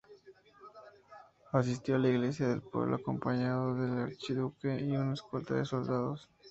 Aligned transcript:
Asistió 1.51 1.93
a 1.93 1.99
la 1.99 2.09
iglesia 2.09 2.47
del 2.47 2.63
pueblo 2.63 2.95
acompañado 2.95 3.75
del 3.75 3.99
archiduque 3.99 4.79
y 4.79 4.97
una 4.97 5.13
escolta 5.13 5.53
de 5.53 5.63
soldados. 5.65 6.27